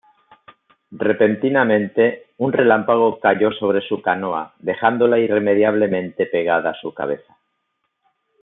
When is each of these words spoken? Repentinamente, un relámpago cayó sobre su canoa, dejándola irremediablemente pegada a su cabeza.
Repentinamente, 1.07 2.29
un 2.37 2.51
relámpago 2.53 3.19
cayó 3.19 3.51
sobre 3.51 3.81
su 3.87 4.01
canoa, 4.01 4.55
dejándola 4.57 5.19
irremediablemente 5.19 6.25
pegada 6.25 6.71
a 6.71 6.81
su 6.81 6.91
cabeza. 6.91 7.37